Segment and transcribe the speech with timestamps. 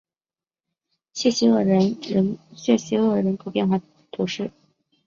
[1.13, 4.49] 谢西厄人口变化图示